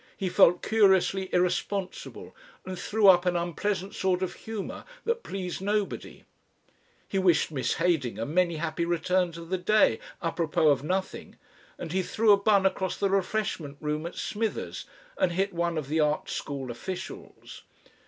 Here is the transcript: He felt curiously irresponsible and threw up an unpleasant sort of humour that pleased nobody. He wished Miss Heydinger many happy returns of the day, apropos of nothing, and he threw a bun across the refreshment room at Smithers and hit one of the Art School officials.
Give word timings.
He 0.17 0.29
felt 0.29 0.63
curiously 0.63 1.31
irresponsible 1.31 2.35
and 2.65 2.75
threw 2.79 3.07
up 3.07 3.27
an 3.27 3.35
unpleasant 3.35 3.93
sort 3.93 4.23
of 4.23 4.33
humour 4.33 4.83
that 5.05 5.21
pleased 5.21 5.61
nobody. 5.61 6.23
He 7.07 7.19
wished 7.19 7.51
Miss 7.51 7.75
Heydinger 7.75 8.25
many 8.25 8.55
happy 8.55 8.83
returns 8.83 9.37
of 9.37 9.49
the 9.49 9.59
day, 9.59 9.99
apropos 10.19 10.69
of 10.69 10.83
nothing, 10.83 11.35
and 11.77 11.91
he 11.91 12.01
threw 12.01 12.31
a 12.31 12.37
bun 12.37 12.65
across 12.65 12.97
the 12.97 13.11
refreshment 13.11 13.77
room 13.79 14.07
at 14.07 14.15
Smithers 14.15 14.85
and 15.19 15.33
hit 15.33 15.53
one 15.53 15.77
of 15.77 15.87
the 15.87 15.99
Art 15.99 16.31
School 16.31 16.71
officials. 16.71 17.61